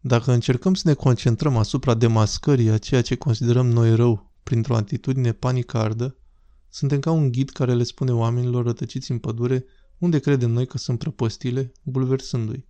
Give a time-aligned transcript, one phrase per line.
[0.00, 5.32] Dacă încercăm să ne concentrăm asupra demascării a ceea ce considerăm noi rău printr-o atitudine
[5.32, 6.16] panicardă,
[6.68, 9.64] suntem ca un ghid care le spune oamenilor rătăciți în pădure
[9.98, 12.66] unde credem noi că sunt prăpăstile, bulversându-i.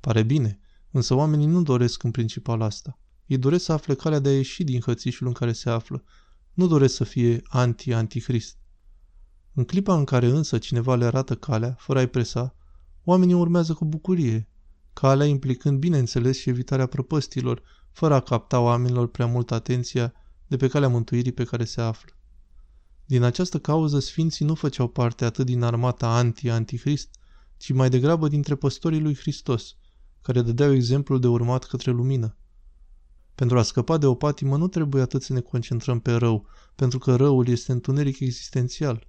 [0.00, 2.98] Pare bine, însă oamenii nu doresc în principal asta.
[3.26, 6.04] Ei doresc să afle calea de a ieși din hățișul în care se află.
[6.52, 8.56] Nu doresc să fie anti-antichrist.
[9.54, 12.56] În clipa în care însă cineva le arată calea, fără a-i presa,
[13.04, 14.51] oamenii urmează cu bucurie,
[14.92, 20.12] calea implicând bineînțeles și evitarea prăpăstilor, fără a capta oamenilor prea mult atenția
[20.46, 22.12] de pe calea mântuirii pe care se află.
[23.06, 27.08] Din această cauză, sfinții nu făceau parte atât din armata anti-antichrist,
[27.56, 29.76] ci mai degrabă dintre păstorii lui Hristos,
[30.22, 32.36] care dădeau exemplul de urmat către lumină.
[33.34, 36.98] Pentru a scăpa de o patimă nu trebuie atât să ne concentrăm pe rău, pentru
[36.98, 39.06] că răul este întuneric existențial.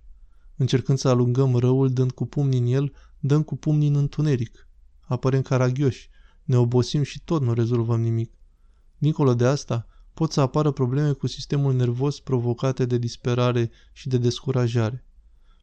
[0.56, 4.68] Încercând să alungăm răul dând cu pumnii în el, dăm cu pumnii în întuneric.
[5.04, 6.10] Apărem caragioși,
[6.44, 8.32] ne obosim și tot nu rezolvăm nimic.
[8.98, 14.18] Dincolo de asta, pot să apară probleme cu sistemul nervos provocate de disperare și de
[14.18, 15.06] descurajare.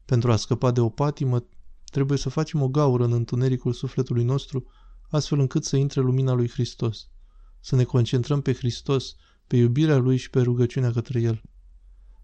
[0.05, 1.45] Pentru a scăpa de o patimă,
[1.83, 4.65] trebuie să facem o gaură în întunericul sufletului nostru,
[5.09, 7.07] astfel încât să intre lumina lui Hristos.
[7.59, 9.15] Să ne concentrăm pe Hristos,
[9.47, 11.41] pe iubirea Lui și pe rugăciunea către El.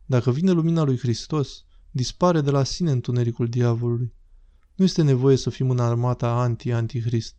[0.06, 4.14] Dacă vine lumina lui Hristos, dispare de la sine întunericul diavolului.
[4.78, 7.36] Nu este nevoie să fim în armata anti-antichrist.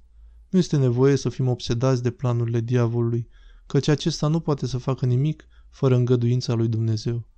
[0.50, 3.28] Nu este nevoie să fim obsedați de planurile diavolului,
[3.66, 7.28] căci acesta nu poate să facă nimic fără îngăduința lui Dumnezeu.